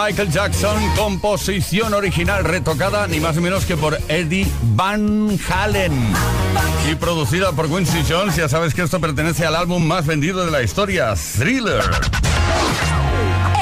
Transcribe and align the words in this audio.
Michael 0.00 0.30
Jackson, 0.30 0.76
composición 0.94 1.92
original 1.92 2.44
retocada 2.44 3.08
ni 3.08 3.18
más 3.18 3.34
ni 3.34 3.42
menos 3.42 3.64
que 3.64 3.76
por 3.76 3.98
Eddie 4.06 4.46
Van 4.76 5.36
Halen 5.50 5.92
y 6.88 6.94
producida 6.94 7.50
por 7.50 7.68
Quincy 7.68 8.04
Jones. 8.08 8.36
Ya 8.36 8.48
sabes 8.48 8.74
que 8.74 8.82
esto 8.82 9.00
pertenece 9.00 9.44
al 9.44 9.56
álbum 9.56 9.84
más 9.84 10.06
vendido 10.06 10.44
de 10.44 10.52
la 10.52 10.62
historia, 10.62 11.14
Thriller. 11.16 11.82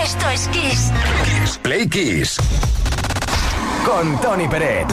Esto 0.05 0.29
es 0.29 0.49
Kiss. 0.49 0.93
Play 1.63 1.89
Kiss. 1.89 2.37
Con 3.87 4.21
Tony 4.21 4.47
Peret. 4.47 4.89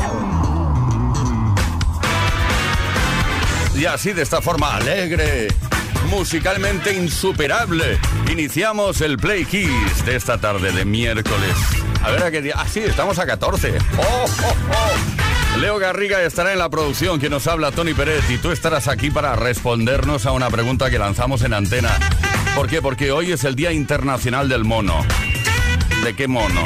Y 3.75 3.85
así 3.85 4.13
de 4.13 4.21
esta 4.21 4.41
forma 4.41 4.75
alegre, 4.75 5.49
musicalmente 6.09 6.93
insuperable, 6.93 7.99
iniciamos 8.31 9.01
el 9.01 9.17
Play 9.17 9.45
Kiss 9.45 10.05
de 10.05 10.15
esta 10.15 10.37
tarde 10.37 10.71
de 10.71 10.85
miércoles. 10.85 11.55
A 12.01 12.11
ver 12.11 12.23
a 12.23 12.31
qué 12.31 12.41
día. 12.41 12.55
Ah, 12.57 12.67
sí, 12.67 12.79
estamos 12.81 13.19
a 13.19 13.25
14. 13.25 13.77
¡Oh, 13.97 14.01
oh, 14.01 14.55
oh! 14.71 15.59
Leo 15.59 15.77
Garriga 15.77 16.21
estará 16.21 16.51
en 16.51 16.59
la 16.59 16.69
producción, 16.69 17.19
quien 17.19 17.31
nos 17.31 17.47
habla 17.47 17.71
Tony 17.71 17.93
Pérez, 17.93 18.29
y 18.29 18.37
tú 18.37 18.51
estarás 18.51 18.87
aquí 18.87 19.11
para 19.11 19.35
respondernos 19.35 20.25
a 20.25 20.31
una 20.31 20.49
pregunta 20.49 20.89
que 20.89 20.99
lanzamos 20.99 21.43
en 21.43 21.53
antena. 21.53 21.91
¿Por 22.55 22.67
qué? 22.67 22.81
Porque 22.81 23.11
hoy 23.11 23.31
es 23.31 23.43
el 23.43 23.55
Día 23.55 23.71
Internacional 23.71 24.49
del 24.49 24.63
Mono. 24.63 25.05
¿De 26.03 26.15
qué 26.15 26.27
mono? 26.27 26.63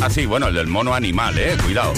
Ah, 0.00 0.10
sí, 0.10 0.26
bueno, 0.26 0.48
el 0.48 0.54
del 0.54 0.66
mono 0.66 0.94
animal, 0.94 1.38
¿eh? 1.38 1.56
Cuidado. 1.62 1.92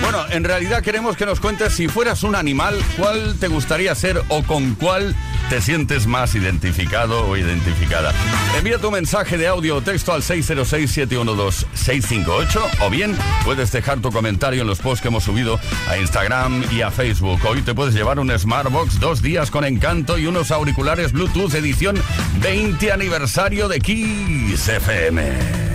Bueno, 0.00 0.24
en 0.30 0.42
realidad 0.42 0.82
queremos 0.82 1.16
que 1.16 1.24
nos 1.24 1.38
cuentes 1.38 1.72
si 1.72 1.86
fueras 1.86 2.24
un 2.24 2.34
animal, 2.34 2.78
¿cuál 2.96 3.36
te 3.38 3.48
gustaría 3.48 3.94
ser 3.94 4.20
o 4.28 4.42
con 4.42 4.74
cuál 4.74 5.14
te 5.54 5.60
sientes 5.60 6.08
más 6.08 6.34
identificado 6.34 7.28
o 7.28 7.36
identificada? 7.36 8.12
Envía 8.58 8.78
tu 8.78 8.90
mensaje 8.90 9.38
de 9.38 9.46
audio 9.46 9.76
o 9.76 9.82
texto 9.82 10.12
al 10.12 10.22
606-712-658 10.22 12.60
o 12.80 12.90
bien 12.90 13.16
puedes 13.44 13.70
dejar 13.70 14.00
tu 14.00 14.10
comentario 14.10 14.62
en 14.62 14.66
los 14.66 14.80
posts 14.80 15.00
que 15.00 15.06
hemos 15.06 15.22
subido 15.22 15.60
a 15.88 15.96
Instagram 15.96 16.64
y 16.72 16.80
a 16.80 16.90
Facebook. 16.90 17.38
Hoy 17.46 17.62
te 17.62 17.72
puedes 17.72 17.94
llevar 17.94 18.18
un 18.18 18.36
Smartbox, 18.36 18.98
dos 18.98 19.22
días 19.22 19.52
con 19.52 19.64
encanto 19.64 20.18
y 20.18 20.26
unos 20.26 20.50
auriculares 20.50 21.12
Bluetooth 21.12 21.54
edición 21.54 22.02
20 22.40 22.90
aniversario 22.90 23.68
de 23.68 23.78
Kiss 23.78 24.66
FM. 24.66 25.73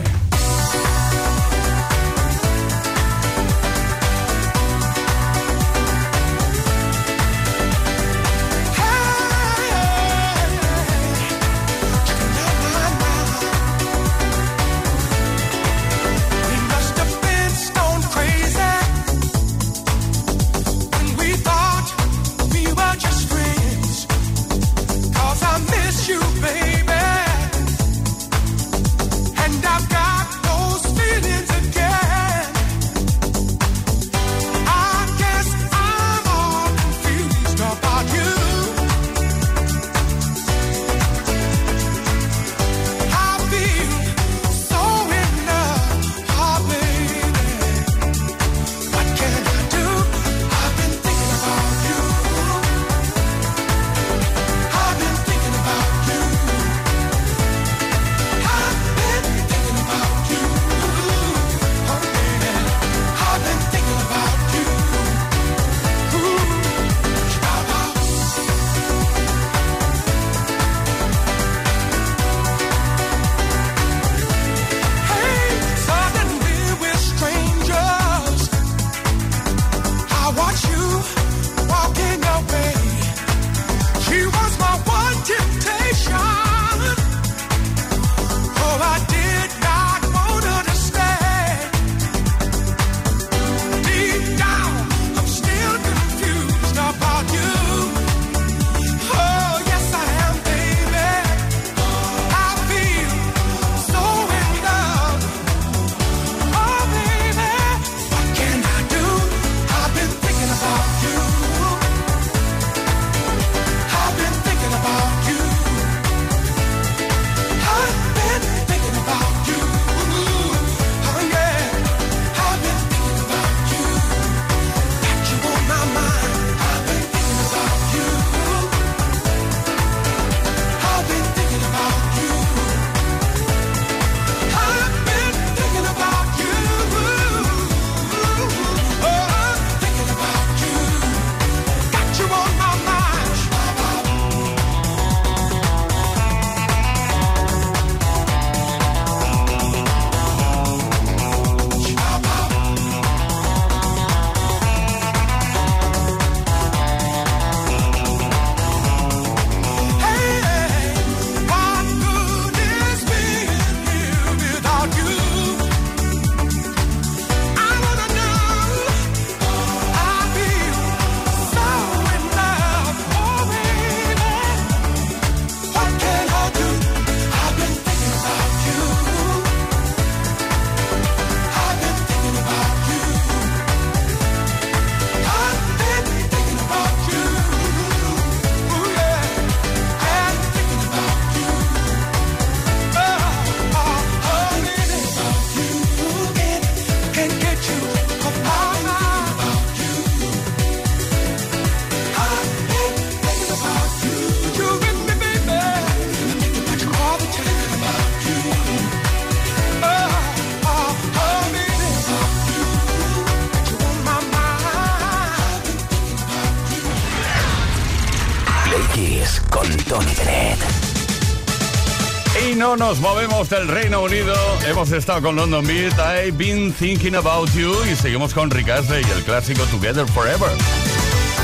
Nos 222.89 223.01
movemos 223.01 223.47
del 223.49 223.67
Reino 223.67 224.01
Unido. 224.01 224.33
Hemos 224.67 224.91
estado 224.91 225.21
con 225.21 225.35
London 225.35 225.63
Beat, 225.63 225.93
I've 225.99 226.31
been 226.31 226.73
thinking 226.73 227.13
about 227.13 227.47
you. 227.51 227.71
Y 227.85 227.95
seguimos 227.95 228.33
con 228.33 228.49
Rick 228.49 228.69
Astley 228.69 229.05
y 229.07 229.11
el 229.11 229.23
clásico 229.23 229.61
Together 229.65 230.07
Forever. 230.07 230.49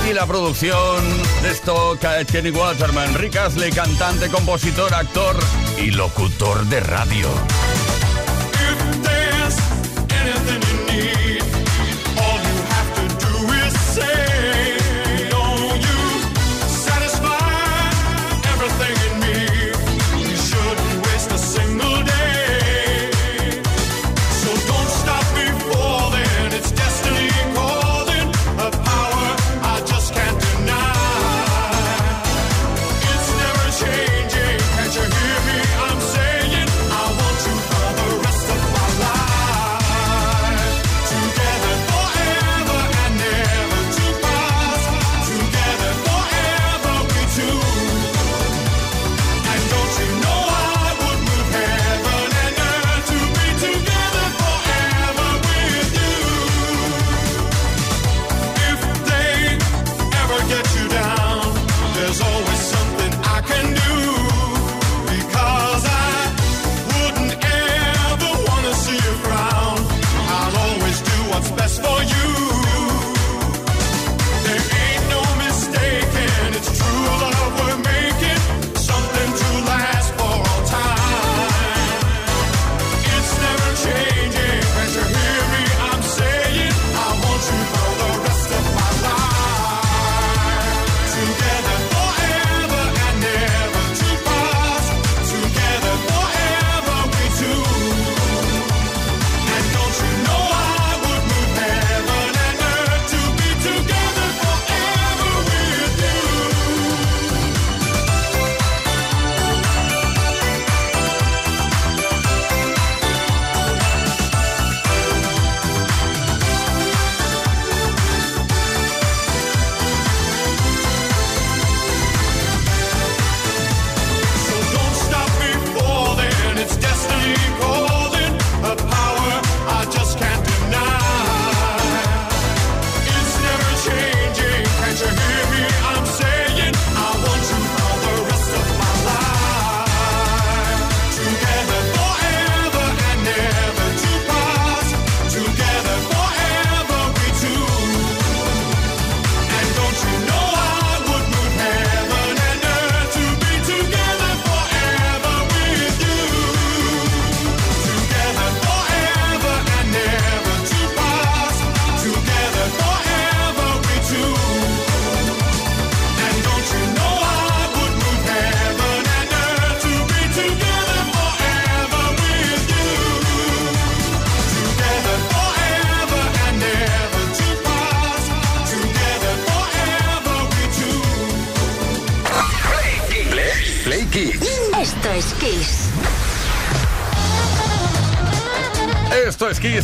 Y 0.10 0.14
la 0.14 0.26
producción 0.26 1.04
de 1.44 1.52
esto, 1.52 2.00
Kenny 2.32 2.50
Waterman, 2.50 3.14
Rick 3.14 3.36
Astley, 3.36 3.72
cantante, 3.72 4.28
compositor, 4.30 4.92
actor 4.92 5.36
y 5.78 5.92
locutor 5.92 6.66
de 6.66 6.80
radio. 6.80 7.28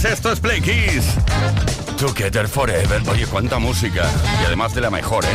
Esto 0.06 0.32
es 0.32 0.40
Play 0.40 0.62
Kiss. 0.62 1.06
Together 1.98 2.48
Forever. 2.48 3.02
Oye, 3.10 3.26
cuánta 3.28 3.60
música. 3.60 4.10
Y 4.42 4.46
además 4.46 4.74
de 4.74 4.82
la 4.82 4.90
mejor, 4.90 5.24
¿eh? 5.26 5.28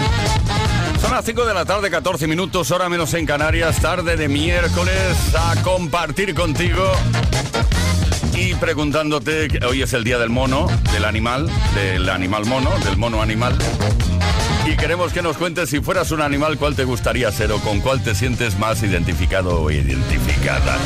Son 1.00 1.12
las 1.12 1.24
5 1.24 1.44
de 1.44 1.54
la 1.54 1.64
tarde, 1.64 1.90
14 1.90 2.26
minutos, 2.26 2.70
hora 2.70 2.88
menos 2.88 3.14
en 3.14 3.26
Canarias, 3.26 3.80
tarde 3.80 4.16
de 4.16 4.28
miércoles, 4.28 5.34
a 5.34 5.62
compartir 5.62 6.34
contigo 6.34 6.82
y 8.34 8.54
preguntándote, 8.54 9.48
hoy 9.66 9.82
es 9.82 9.92
el 9.92 10.04
día 10.04 10.18
del 10.18 10.30
mono, 10.30 10.66
del 10.92 11.04
animal, 11.04 11.48
del 11.74 12.08
animal 12.08 12.44
mono, 12.46 12.70
del 12.84 12.96
mono 12.96 13.22
animal. 13.22 13.56
Y 14.66 14.76
queremos 14.76 15.12
que 15.12 15.22
nos 15.22 15.36
cuentes 15.36 15.70
si 15.70 15.78
fueras 15.80 16.10
un 16.10 16.20
animal, 16.20 16.58
cuál 16.58 16.74
te 16.74 16.82
gustaría 16.82 17.30
ser 17.30 17.52
o 17.52 17.60
con 17.60 17.80
cuál 17.80 18.02
te 18.02 18.16
sientes 18.16 18.58
más 18.58 18.82
identificado 18.82 19.62
o 19.62 19.70
identificada. 19.70 20.76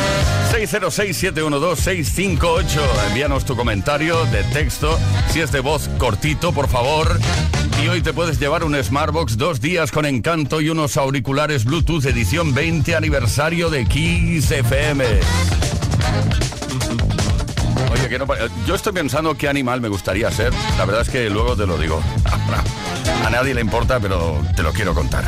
606-712-658. 0.53 2.79
Envíanos 3.09 3.47
tu 3.47 3.57
comentario 3.57 4.27
de 4.27 4.45
texto, 4.45 4.99
si 5.31 5.41
es 5.41 5.51
de 5.51 5.61
voz 5.61 5.89
cortito, 5.99 6.53
por 6.53 6.69
favor. 6.69 7.19
Y 7.83 7.89
hoy 7.89 8.03
te 8.03 8.13
puedes 8.13 8.39
llevar 8.39 8.65
un 8.65 8.77
Smartbox 8.77 9.39
dos 9.39 9.63
días 9.63 9.91
con 9.91 10.05
encanto 10.05 10.61
y 10.61 10.69
unos 10.69 10.99
auriculares 10.99 11.65
Bluetooth 11.65 12.05
edición 12.05 12.53
20 12.53 12.95
aniversario 12.95 13.71
de 13.71 13.87
Kiss 13.87 14.51
FM. 14.51 15.07
Oye, 17.93 18.09
que 18.11 18.19
no, 18.19 18.27
yo 18.67 18.75
estoy 18.75 18.93
pensando 18.93 19.35
qué 19.39 19.49
animal 19.49 19.81
me 19.81 19.89
gustaría 19.89 20.31
ser. 20.31 20.53
La 20.77 20.85
verdad 20.85 21.01
es 21.01 21.09
que 21.09 21.31
luego 21.31 21.57
te 21.57 21.67
lo 21.67 21.79
digo. 21.79 22.03
A 23.25 23.31
nadie 23.31 23.55
le 23.55 23.61
importa, 23.61 24.01
pero 24.01 24.43
te 24.57 24.63
lo 24.63 24.73
quiero 24.73 24.95
contar. 24.95 25.25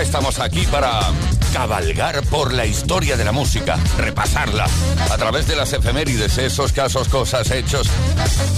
Estamos 0.00 0.38
aquí 0.38 0.64
para 0.70 1.00
cabalgar 1.52 2.22
por 2.26 2.52
la 2.54 2.64
historia 2.66 3.16
de 3.16 3.24
la 3.24 3.32
música, 3.32 3.78
repasarla 3.96 4.66
a 5.10 5.18
través 5.18 5.48
de 5.48 5.56
las 5.56 5.72
efemérides, 5.72 6.38
esos 6.38 6.72
casos, 6.72 7.08
cosas, 7.08 7.50
hechos 7.50 7.88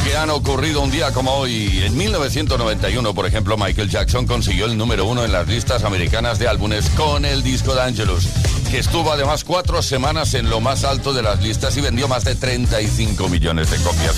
que 0.05 0.17
han 0.17 0.29
ocurrido 0.29 0.83
un 0.83 0.91
día 0.91 1.13
como 1.13 1.33
hoy. 1.33 1.83
En 1.83 1.97
1991, 1.97 3.15
por 3.15 3.25
ejemplo, 3.25 3.57
Michael 3.57 3.89
Jackson 3.89 4.27
consiguió 4.27 4.67
el 4.67 4.77
número 4.77 5.07
uno 5.07 5.25
en 5.25 5.33
las 5.33 5.49
listas 5.49 5.83
americanas 5.85 6.39
de 6.39 6.47
álbumes 6.47 6.91
con 6.91 7.25
el 7.25 7.43
disco 7.43 7.75
de 7.75 7.83
Angelus, 7.83 8.29
que 8.71 8.79
estuvo 8.79 9.11
además 9.11 9.43
cuatro 9.43 9.81
semanas 9.81 10.35
en 10.35 10.51
lo 10.51 10.61
más 10.61 10.85
alto 10.85 11.15
de 11.15 11.23
las 11.23 11.43
listas 11.43 11.75
y 11.79 11.81
vendió 11.81 12.07
más 12.07 12.25
de 12.25 12.35
35 12.35 13.29
millones 13.31 13.71
de 13.71 13.79
copias 13.79 14.17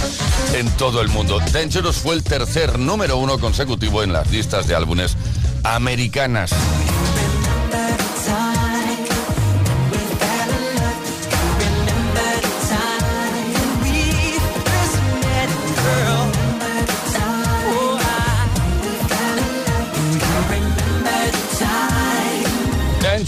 en 0.55 0.69
todo 0.73 1.01
el 1.01 1.09
mundo. 1.09 1.39
Dangerous 1.53 1.97
fue 1.97 2.17
el 2.17 2.25
tercer 2.25 2.81
número 2.81 3.17
uno 3.17 3.39
consecutivo 3.39 4.03
en 4.03 4.13
las 4.13 4.29
listas 4.31 4.67
de 4.67 4.75
álbumes 4.75 5.17
americanas. 5.63 6.53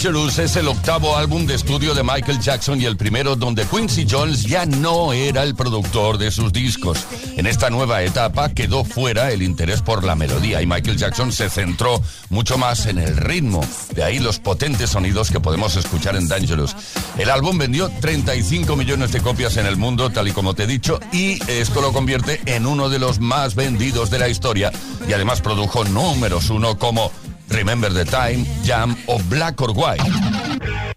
Dangerous 0.05 0.38
es 0.38 0.57
el 0.57 0.69
octavo 0.69 1.17
álbum 1.17 1.47
de 1.47 1.55
estudio 1.55 1.95
de 1.95 2.03
Michael 2.03 2.38
Jackson 2.38 2.79
y 2.79 2.85
el 2.85 2.95
primero 2.95 3.37
donde 3.37 3.64
Quincy 3.64 4.07
Jones 4.07 4.43
ya 4.43 4.67
no 4.67 5.14
era 5.14 5.43
el 5.43 5.55
productor 5.55 6.19
de 6.19 6.31
sus 6.31 6.53
discos. 6.53 7.07
En 7.38 7.47
esta 7.47 7.71
nueva 7.71 8.03
etapa 8.03 8.51
quedó 8.51 8.85
fuera 8.85 9.33
el 9.33 9.40
interés 9.40 9.81
por 9.81 10.05
la 10.05 10.14
melodía 10.14 10.61
y 10.61 10.67
Michael 10.67 10.99
Jackson 10.99 11.33
se 11.33 11.49
centró 11.49 12.03
mucho 12.29 12.59
más 12.59 12.85
en 12.85 12.99
el 12.99 13.17
ritmo. 13.17 13.67
De 13.95 14.05
ahí 14.05 14.19
los 14.19 14.40
potentes 14.40 14.90
sonidos 14.90 15.31
que 15.31 15.40
podemos 15.40 15.75
escuchar 15.77 16.17
en 16.17 16.29
Dangerous. 16.29 16.77
El 17.17 17.31
álbum 17.31 17.57
vendió 17.57 17.90
35 18.03 18.77
millones 18.77 19.11
de 19.11 19.23
copias 19.23 19.57
en 19.57 19.64
el 19.64 19.79
mundo, 19.79 20.11
tal 20.11 20.29
y 20.29 20.33
como 20.33 20.53
te 20.53 20.64
he 20.64 20.67
dicho, 20.67 21.01
y 21.12 21.38
esto 21.51 21.81
lo 21.81 21.95
convierte 21.95 22.43
en 22.45 22.67
uno 22.67 22.90
de 22.90 22.99
los 22.99 23.21
más 23.21 23.55
vendidos 23.55 24.11
de 24.11 24.19
la 24.19 24.29
historia 24.29 24.71
y 25.09 25.14
además 25.14 25.40
produjo 25.40 25.83
números 25.85 26.51
uno 26.51 26.79
como 26.79 27.11
Remember 27.50 27.88
the 27.88 28.04
Time, 28.04 28.44
Jam 28.62 28.96
o 29.09 29.18
Black 29.28 29.61
or 29.61 29.72
White. 29.72 30.93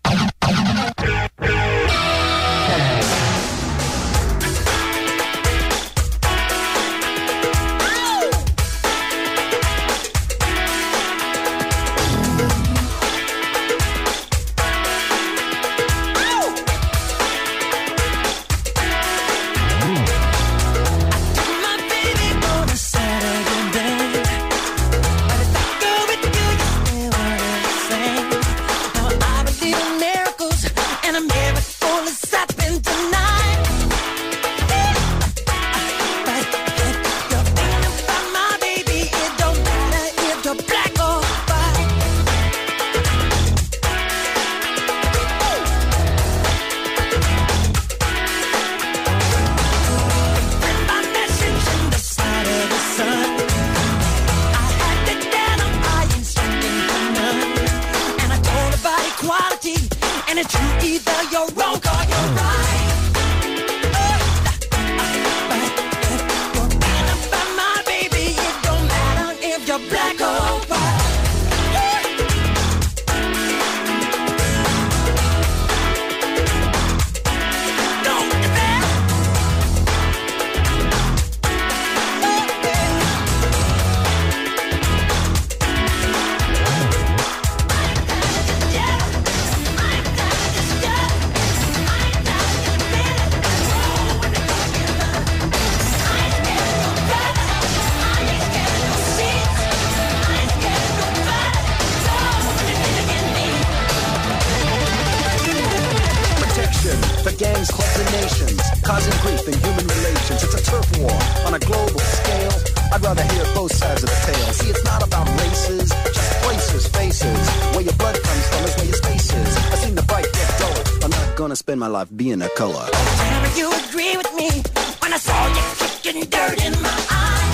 I 125.17 125.19
saw 125.19 125.47
you 125.47 125.63
kicking 125.80 126.30
dirt 126.30 126.63
in 126.63 126.73
my 126.80 126.93
eye. 127.10 127.49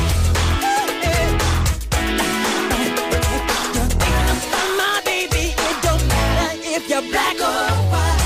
My 4.78 5.02
baby, 5.06 5.56
it 5.70 5.78
don't 5.82 6.06
matter 6.10 6.60
if 6.62 6.90
you're 6.90 7.08
black 7.14 7.40
or 7.40 7.72
white. 7.92 8.20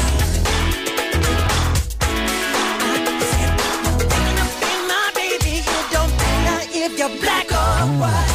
My 4.89 5.11
baby, 5.13 5.61
it 5.61 5.85
don't 5.91 6.13
matter 6.17 6.59
if 6.73 6.97
you're 6.97 7.15
black 7.21 7.51
or 7.51 7.85
white. 8.01 8.33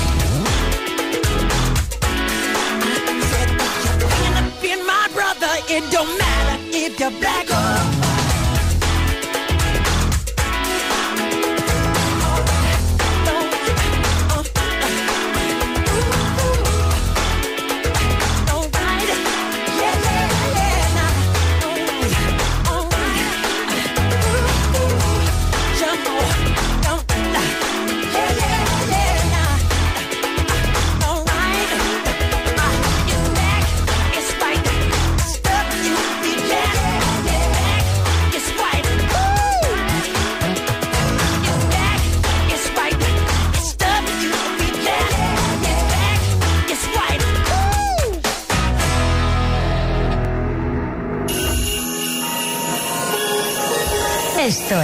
It 5.69 5.91
don't 5.91 6.19
matter 6.19 6.59
if 6.71 7.01
you're 7.01 7.11
black 7.19 7.51
or 7.51 8.02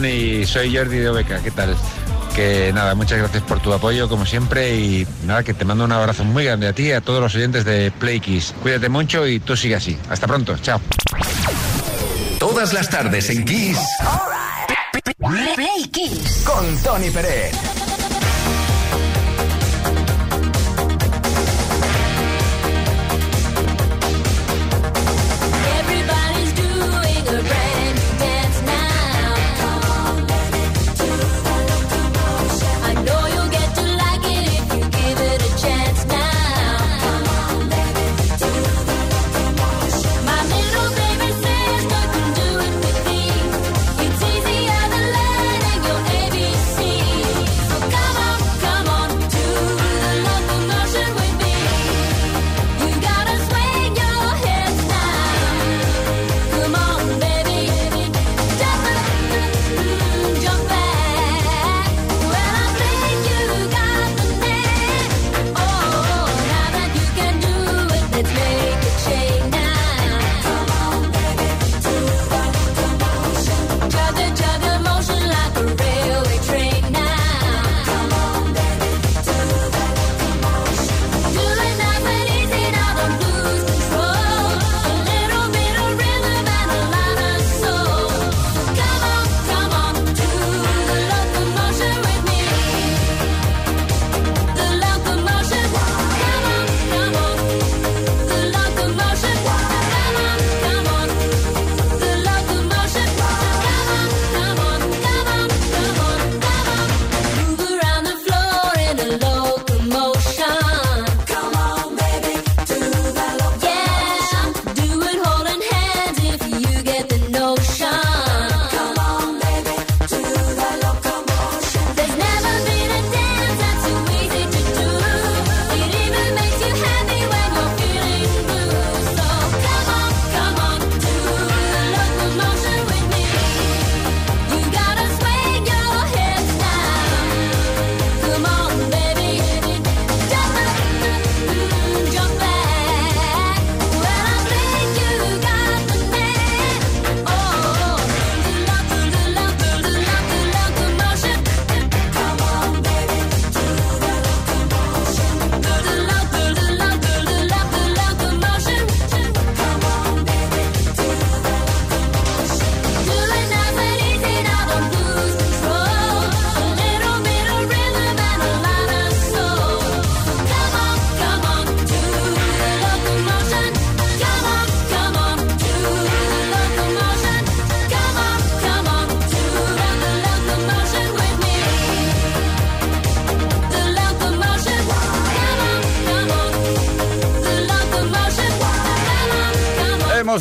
Tony, 0.00 0.46
soy 0.46 0.74
Jordi 0.74 0.96
de 0.96 1.10
Obeca, 1.10 1.42
¿qué 1.42 1.50
tal? 1.50 1.76
Que 2.34 2.72
nada, 2.72 2.94
muchas 2.94 3.18
gracias 3.18 3.42
por 3.42 3.60
tu 3.60 3.70
apoyo 3.70 4.08
como 4.08 4.24
siempre 4.24 4.74
y 4.74 5.06
nada, 5.26 5.42
que 5.42 5.52
te 5.52 5.66
mando 5.66 5.84
un 5.84 5.92
abrazo 5.92 6.24
muy 6.24 6.46
grande 6.46 6.68
a 6.68 6.72
ti 6.72 6.84
y 6.84 6.92
a 6.92 7.02
todos 7.02 7.20
los 7.20 7.34
oyentes 7.34 7.66
de 7.66 7.90
Play 7.90 8.18
Kiss. 8.18 8.54
Cuídate 8.62 8.88
mucho 8.88 9.26
y 9.26 9.40
tú 9.40 9.54
sigue 9.58 9.74
así. 9.74 9.98
Hasta 10.08 10.26
pronto, 10.26 10.56
chao. 10.62 10.80
Todas 12.38 12.72
las 12.72 12.88
tardes 12.88 13.28
en 13.28 13.44
Kiss. 13.44 13.78
Play 15.18 15.90
Kiss. 15.92 16.44
Con 16.46 16.78
Tony 16.78 17.10
Pérez. 17.10 17.69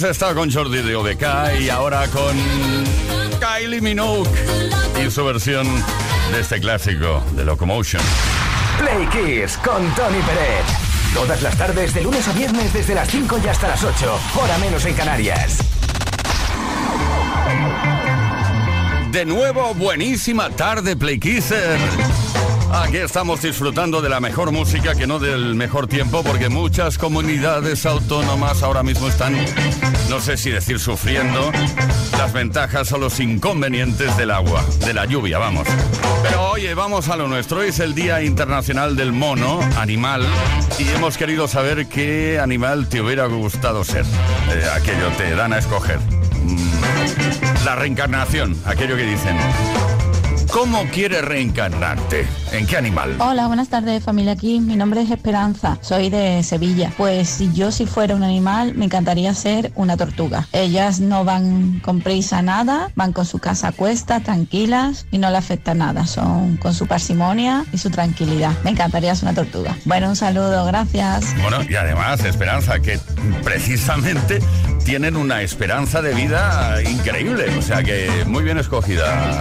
Hemos 0.09 0.17
estado 0.17 0.33
con 0.33 0.51
Jordi 0.51 0.81
de 0.81 0.95
OBK 0.95 1.61
y 1.61 1.69
ahora 1.69 2.07
con 2.07 2.35
Kylie 3.39 3.79
Minogue 3.79 4.27
y 5.05 5.11
su 5.11 5.23
versión 5.23 5.67
de 6.31 6.39
este 6.39 6.59
clásico 6.59 7.23
de 7.33 7.45
Locomotion. 7.45 8.01
Play 8.79 9.05
Kiss 9.09 9.55
con 9.57 9.87
Tony 9.93 10.17
Pérez. 10.23 10.65
Todas 11.13 11.43
las 11.43 11.55
tardes, 11.55 11.93
de 11.93 12.01
lunes 12.01 12.27
a 12.27 12.33
viernes, 12.33 12.73
desde 12.73 12.95
las 12.95 13.07
5 13.07 13.39
y 13.45 13.47
hasta 13.49 13.67
las 13.67 13.83
8, 13.83 14.19
hora 14.41 14.57
menos 14.57 14.83
en 14.85 14.95
Canarias. 14.95 15.59
De 19.11 19.25
nuevo, 19.25 19.75
buenísima 19.75 20.49
tarde, 20.49 20.95
Play 20.95 21.19
Kisser. 21.19 21.77
Aquí 22.71 22.97
estamos 22.97 23.41
disfrutando 23.41 24.01
de 24.01 24.09
la 24.09 24.19
mejor 24.19 24.51
música 24.51 24.93
que 24.93 25.07
no 25.07 25.17
del 25.19 25.55
mejor 25.55 25.87
tiempo 25.87 26.23
porque 26.23 26.49
muchas 26.49 26.97
comunidades 26.97 27.85
autónomas 27.85 28.61
ahora 28.61 28.83
mismo 28.83 29.07
están, 29.07 29.35
no 30.09 30.19
sé 30.19 30.37
si 30.37 30.51
decir 30.51 30.79
sufriendo, 30.79 31.51
las 32.17 32.31
ventajas 32.31 32.91
o 32.91 32.97
los 32.97 33.19
inconvenientes 33.19 34.15
del 34.17 34.31
agua, 34.31 34.63
de 34.85 34.93
la 34.93 35.05
lluvia, 35.05 35.39
vamos. 35.39 35.67
Pero 36.21 36.51
oye, 36.51 36.73
vamos 36.75 37.09
a 37.09 37.15
lo 37.15 37.27
nuestro. 37.27 37.63
Es 37.63 37.79
el 37.79 37.95
Día 37.95 38.21
Internacional 38.21 38.95
del 38.95 39.13
Mono, 39.13 39.59
animal, 39.77 40.25
y 40.77 40.87
hemos 40.89 41.17
querido 41.17 41.47
saber 41.47 41.87
qué 41.87 42.39
animal 42.39 42.87
te 42.87 43.01
hubiera 43.01 43.25
gustado 43.25 43.83
ser. 43.83 44.05
Eh, 44.51 44.65
aquello 44.75 45.09
te 45.17 45.35
dan 45.35 45.53
a 45.53 45.57
escoger. 45.57 45.99
Mm, 46.43 47.65
la 47.65 47.75
reencarnación, 47.75 48.55
aquello 48.65 48.95
que 48.95 49.03
dicen. 49.03 49.37
¿Cómo 50.51 50.83
quieres 50.91 51.23
reencarnarte? 51.23 52.27
¿En 52.51 52.65
qué 52.65 52.75
animal? 52.75 53.15
Hola, 53.19 53.45
buenas 53.45 53.69
tardes 53.69 54.03
familia 54.03 54.33
aquí. 54.33 54.59
Mi 54.59 54.75
nombre 54.75 55.01
es 55.01 55.11
Esperanza, 55.11 55.77
soy 55.81 56.09
de 56.09 56.41
Sevilla. 56.41 56.91
Pues 56.97 57.29
si 57.29 57.53
yo 57.53 57.71
si 57.71 57.85
fuera 57.85 58.15
un 58.15 58.23
animal, 58.23 58.73
me 58.73 58.85
encantaría 58.85 59.33
ser 59.35 59.71
una 59.75 59.95
tortuga. 59.95 60.47
Ellas 60.51 61.01
no 61.01 61.23
van 61.23 61.79
con 61.81 62.01
prisa 62.01 62.41
nada, 62.41 62.91
van 62.95 63.13
con 63.13 63.27
su 63.27 63.37
casa 63.37 63.67
a 63.67 63.71
cuesta, 63.73 64.21
tranquilas 64.21 65.05
y 65.11 65.19
no 65.19 65.29
le 65.29 65.37
afecta 65.37 65.75
nada. 65.75 66.07
Son 66.07 66.57
con 66.57 66.73
su 66.73 66.87
parsimonia 66.87 67.65
y 67.71 67.77
su 67.77 67.91
tranquilidad. 67.91 68.53
Me 68.63 68.71
encantaría 68.71 69.13
ser 69.13 69.29
una 69.29 69.35
tortuga. 69.35 69.77
Bueno, 69.85 70.09
un 70.09 70.15
saludo, 70.15 70.65
gracias. 70.65 71.25
Bueno, 71.43 71.59
y 71.69 71.75
además, 71.75 72.23
Esperanza, 72.25 72.79
que 72.79 72.99
precisamente 73.43 74.39
tienen 74.89 75.17
una 75.17 75.43
esperanza 75.43 76.01
de 76.01 76.15
vida 76.15 76.81
increíble. 76.81 77.45
O 77.55 77.61
sea 77.61 77.83
que 77.83 78.09
muy 78.25 78.41
bien 78.43 78.57
escogida 78.57 79.39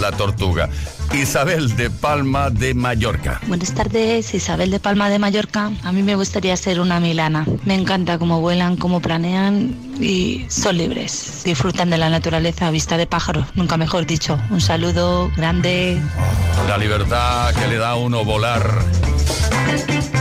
la 0.00 0.10
tortuga. 0.10 0.68
Isabel 1.14 1.76
de 1.76 1.88
Palma 1.88 2.50
de 2.50 2.74
Mallorca. 2.74 3.40
Buenas 3.46 3.72
tardes, 3.72 4.34
Isabel 4.34 4.72
de 4.72 4.80
Palma 4.80 5.08
de 5.08 5.20
Mallorca. 5.20 5.70
A 5.84 5.92
mí 5.92 6.02
me 6.02 6.16
gustaría 6.16 6.56
ser 6.56 6.80
una 6.80 6.98
milana. 6.98 7.46
Me 7.64 7.76
encanta 7.76 8.18
cómo 8.18 8.40
vuelan, 8.40 8.76
cómo 8.76 8.98
planean 9.00 9.76
y 10.00 10.46
son 10.48 10.76
libres. 10.76 11.42
Disfrutan 11.44 11.90
de 11.90 11.98
la 11.98 12.10
naturaleza 12.10 12.66
a 12.66 12.72
vista 12.72 12.96
de 12.96 13.06
pájaro, 13.06 13.46
nunca 13.54 13.76
mejor 13.76 14.04
dicho. 14.04 14.36
Un 14.50 14.60
saludo 14.60 15.30
grande. 15.36 16.02
La 16.66 16.76
libertad 16.78 17.54
que 17.54 17.68
le 17.68 17.76
da 17.76 17.90
a 17.90 17.96
uno 17.96 18.24
volar. 18.24 18.82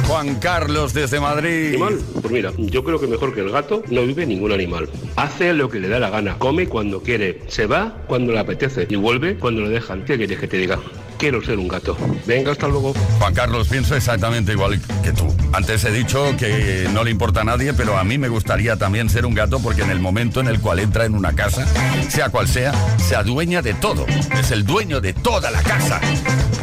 Juan 0.08 0.36
Carlos 0.36 0.94
desde 0.94 1.20
Madrid. 1.20 1.70
Animal, 1.70 2.00
pues 2.22 2.32
mira, 2.32 2.52
yo 2.58 2.84
creo 2.84 3.00
que 3.00 3.08
mejor 3.08 3.34
que 3.34 3.42
el 3.42 3.52
gato 3.52 3.84
no 3.90 4.04
vive 4.06 4.26
ningún 4.26 4.52
animal. 4.52 4.90
Hace 5.16 5.54
lo 5.54 5.70
que 5.70 5.80
le 5.80 5.90
da 5.90 6.00
la 6.00 6.10
gana, 6.10 6.38
come 6.38 6.68
cuando 6.68 7.02
quiere, 7.02 7.42
se 7.48 7.66
va 7.66 8.04
cuando 8.08 8.32
le 8.32 8.40
apetece 8.40 8.88
y 8.90 8.96
vuelve 8.96 9.38
cuando 9.38 9.62
le 9.62 9.70
dejan. 9.70 10.06
¿Qué 10.06 10.18
quieres 10.18 10.40
que 10.40 10.48
te 10.48 10.58
diga? 10.58 10.80
Quiero 11.18 11.44
ser 11.44 11.58
un 11.58 11.68
gato. 11.68 11.98
Venga, 12.26 12.52
hasta 12.52 12.68
luego. 12.68 12.94
Juan 13.20 13.34
Carlos, 13.34 13.68
pienso 13.68 13.96
exactamente 13.96 14.52
igual 14.52 14.80
que 15.04 15.12
tú. 15.12 15.26
Antes 15.52 15.84
he 15.86 15.92
dicho 15.92 16.36
que 16.38 16.88
no 16.94 17.04
le 17.04 17.12
importa 17.12 17.42
a 17.42 17.44
nadie, 17.44 17.74
pero 17.74 17.98
a 17.98 18.04
mí 18.04 18.18
me 18.18 18.28
gustaría 18.28 18.78
también 18.78 19.10
ser 19.10 19.26
un 19.26 19.34
gato 19.34 19.60
porque 19.60 19.82
en 19.82 19.90
el 19.90 20.00
momento 20.00 20.40
en 20.40 20.48
el 20.48 20.60
cual 20.60 20.80
entra 20.80 21.06
en 21.06 21.16
una 21.16 21.34
casa, 21.34 21.66
sea 22.10 22.30
cual 22.30 22.48
sea, 22.48 22.74
se 22.98 23.16
adueña 23.16 23.62
de 23.62 23.74
todo. 23.74 24.06
Es 24.40 24.52
el 24.52 24.64
dueño 24.64 25.02
de 25.02 25.14
toda 25.14 25.50
la 25.50 25.62
casa. 25.64 26.00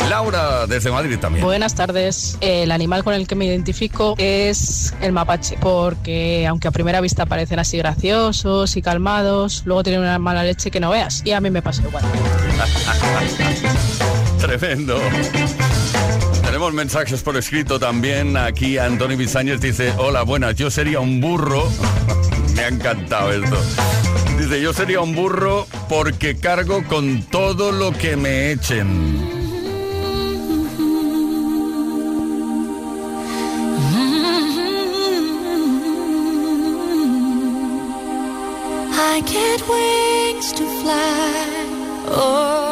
Laura 0.09 0.67
desde 0.67 0.91
Madrid 0.91 1.19
también. 1.19 1.45
Buenas 1.45 1.75
tardes. 1.75 2.37
El 2.41 2.71
animal 2.71 3.03
con 3.03 3.15
el 3.15 3.27
que 3.27 3.35
me 3.35 3.47
identifico 3.47 4.15
es 4.19 4.95
el 5.01 5.13
mapache, 5.13 5.57
porque 5.61 6.47
aunque 6.47 6.69
a 6.69 6.71
primera 6.71 7.01
vista 7.01 7.27
parecen 7.27 7.59
así 7.59 7.79
graciosos 7.79 8.77
y 8.77 8.83
calmados, 8.83 9.63
luego 9.65 9.83
tienen 9.83 10.03
una 10.03 10.19
mala 10.19 10.45
leche 10.45 10.71
que 10.71 10.81
no 10.81 10.91
veas. 10.91 11.23
Y 11.25 11.33
a 11.33 11.41
mí 11.41 11.51
me 11.51 11.63
pasa 11.63 11.83
igual. 11.83 12.05
Tremendo. 14.45 15.01
Tenemos 16.45 16.75
mensajes 16.75 17.23
por 17.23 17.35
escrito 17.39 17.79
también. 17.79 18.37
Aquí 18.37 18.77
Antonio 18.77 19.17
Bizañez 19.17 19.59
dice, 19.59 19.95
hola, 19.97 20.23
buenas, 20.23 20.55
yo 20.57 20.71
sería 20.71 21.01
un 21.01 21.19
burro. 21.19 21.67
Me 22.55 22.61
ha 22.61 22.69
encantado 22.69 23.33
esto. 23.33 23.57
Dice, 24.39 24.61
yo 24.61 24.75
sería 24.75 25.01
un 25.01 25.15
burro 25.15 25.67
porque 25.89 26.37
cargo 26.37 26.85
con 26.85 27.23
todo 27.23 27.73
lo 27.73 27.93
que 27.93 28.17
me 28.17 28.53
echen. 28.53 29.33
I 38.93 39.23
get 39.25 39.63
wings 39.67 40.53
to 40.53 40.67
fly. 40.83 41.55
Oh, 42.09 42.64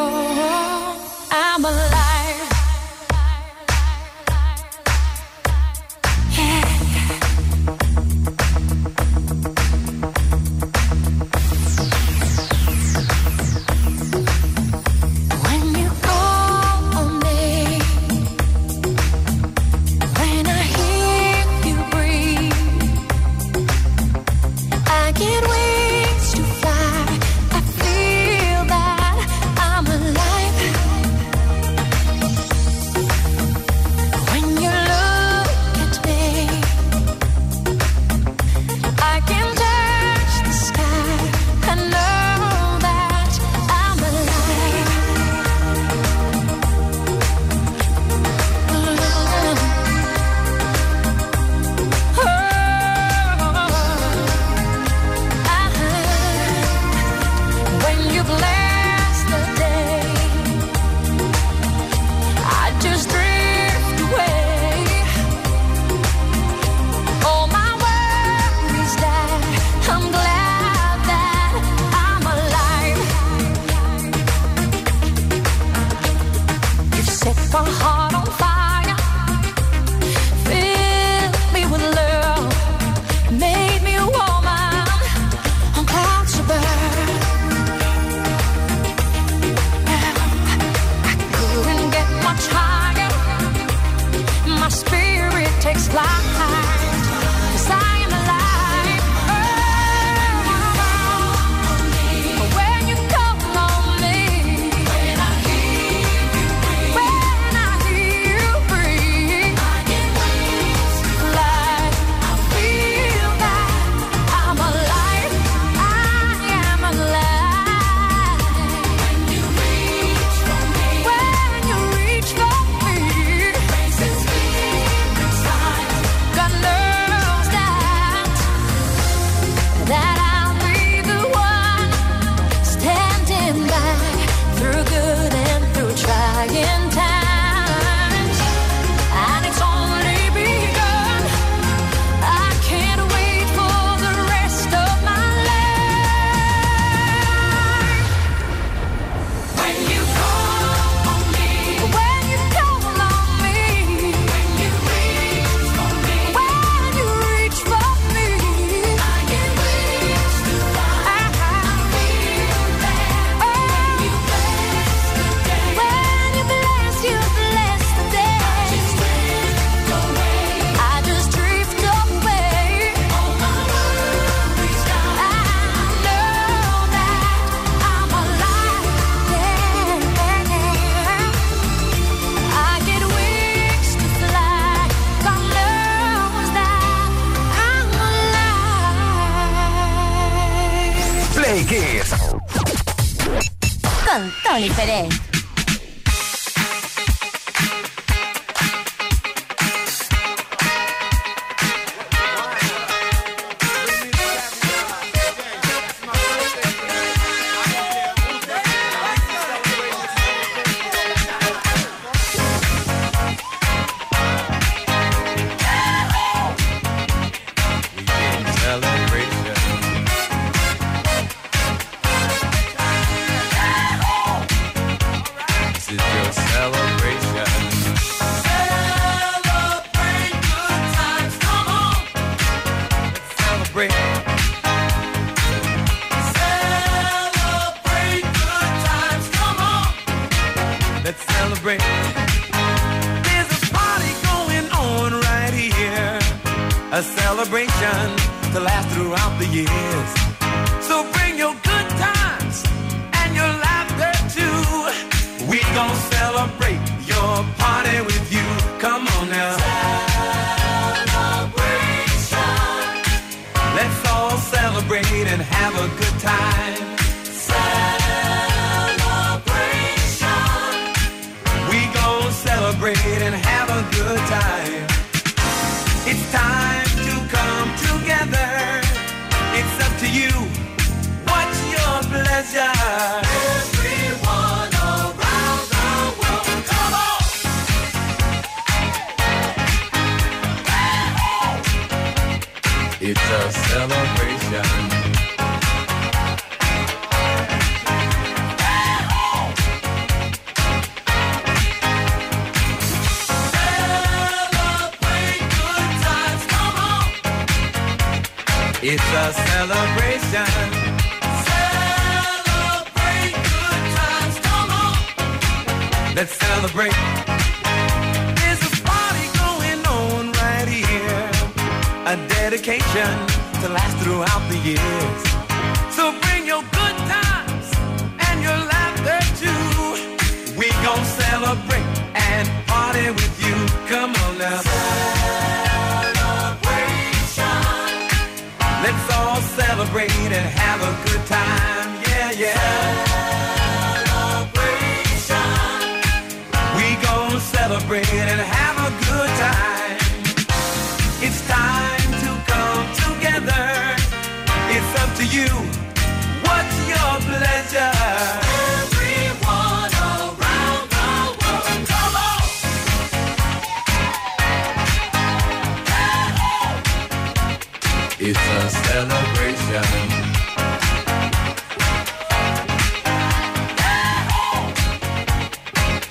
Tony 194.53 194.69
Pérez. 194.69 195.32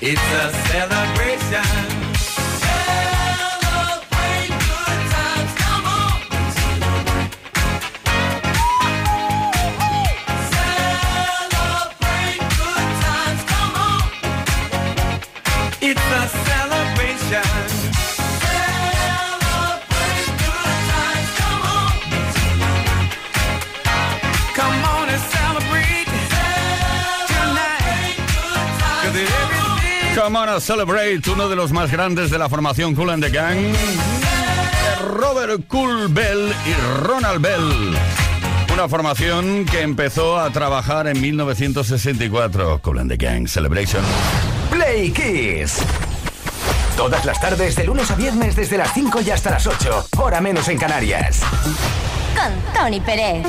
It's 0.05 0.19
a 0.19 0.51
celebration. 0.67 1.92
Everything 30.35 30.43
Come 30.43 30.49
on 30.49 30.49
a 30.49 30.59
celebrate, 30.59 31.29
uno 31.29 31.47
de 31.47 31.55
los 31.55 31.71
más 31.71 31.91
grandes 31.91 32.31
de 32.31 32.39
la 32.39 32.49
formación 32.49 32.95
Cool 32.95 33.11
and 33.11 33.23
the 33.23 33.29
Gang, 33.29 33.71
Robert 35.13 35.67
Cool 35.67 36.07
Bell 36.07 36.51
y 36.65 37.03
Ronald 37.05 37.39
Bell. 37.39 37.95
Una 38.73 38.89
formación 38.89 39.63
que 39.65 39.81
empezó 39.81 40.39
a 40.39 40.49
trabajar 40.49 41.05
en 41.05 41.21
1964. 41.21 42.79
Cool 42.81 42.99
and 42.99 43.11
the 43.11 43.17
Gang 43.17 43.47
Celebration. 43.47 44.03
Play 44.71 45.11
Kiss. 45.11 45.83
Todas 46.97 47.23
las 47.25 47.39
tardes, 47.39 47.75
de 47.75 47.83
lunes 47.83 48.09
a 48.09 48.15
viernes, 48.15 48.55
desde 48.55 48.79
las 48.79 48.91
5 48.91 49.21
y 49.21 49.29
hasta 49.29 49.51
las 49.51 49.67
8. 49.67 50.07
Hora 50.17 50.41
menos 50.41 50.67
en 50.67 50.79
Canarias. 50.79 51.41
Con 52.35 52.73
Tony 52.73 52.99
Pérez. 52.99 53.45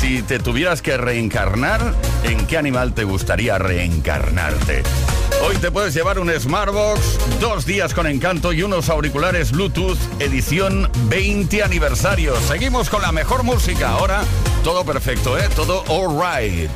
Si 0.00 0.22
te 0.22 0.38
tuvieras 0.38 0.82
que 0.82 0.96
reencarnar, 0.96 1.94
¿en 2.24 2.46
qué 2.46 2.58
animal 2.58 2.94
te 2.94 3.04
gustaría 3.04 3.58
reencarnarte? 3.58 4.82
Hoy 5.46 5.56
te 5.56 5.70
puedes 5.70 5.94
llevar 5.94 6.18
un 6.18 6.30
Smartbox, 6.30 7.40
dos 7.40 7.66
días 7.66 7.94
con 7.94 8.06
encanto 8.06 8.52
y 8.52 8.62
unos 8.62 8.88
auriculares 8.88 9.52
Bluetooth 9.52 9.98
edición 10.20 10.90
20 11.08 11.62
aniversario. 11.62 12.34
Seguimos 12.40 12.88
con 12.88 13.02
la 13.02 13.12
mejor 13.12 13.42
música. 13.42 13.90
Ahora 13.90 14.22
todo 14.62 14.84
perfecto, 14.84 15.38
¿eh? 15.38 15.48
Todo 15.54 15.84
all 15.88 16.18
right. 16.18 16.70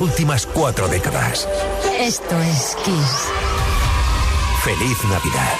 últimas 0.00 0.46
cuatro 0.46 0.88
décadas. 0.88 1.46
Esto 1.98 2.40
es 2.40 2.76
Kiss. 2.84 3.28
Feliz 4.64 5.04
Navidad. 5.04 5.58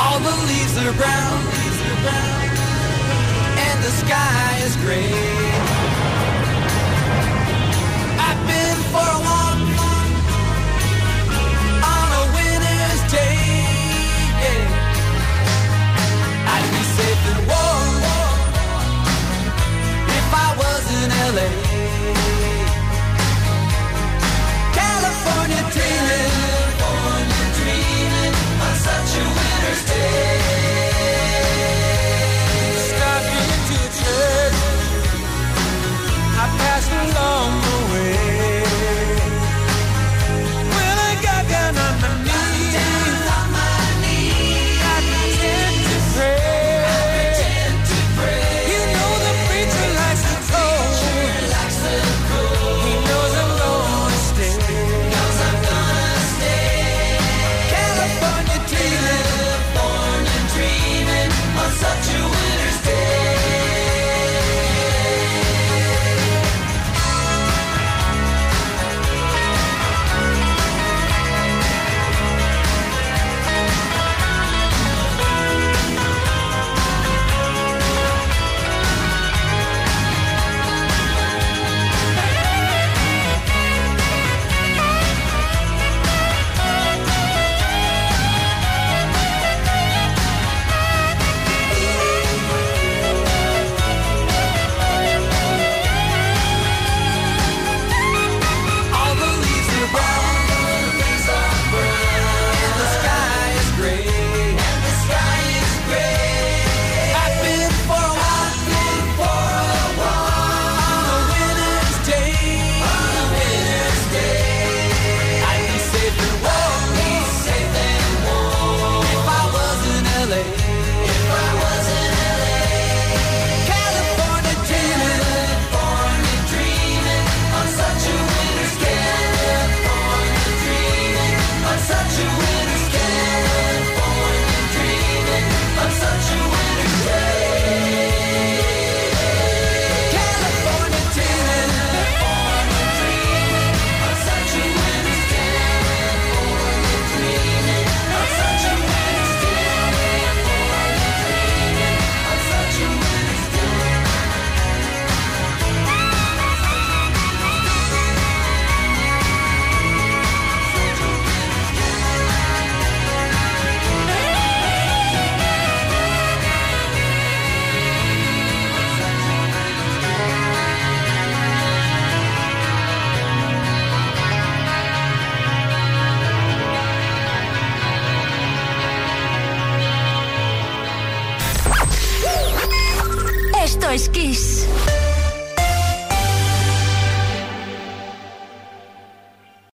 All 0.00 0.20
the 0.20 0.30
leaves 0.46 0.78
are 0.78 0.92
brown. 0.92 2.57
the 3.82 3.90
sky 3.90 4.58
is 4.64 4.76
gray. 4.76 5.67